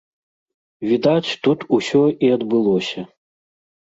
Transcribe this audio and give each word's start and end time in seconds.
Відаць 0.91 1.35
тут 1.47 1.59
усё 1.77 2.01
і 2.27 2.31
адбылося. 2.37 3.01